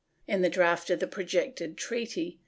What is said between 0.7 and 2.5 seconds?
of the projected treaty.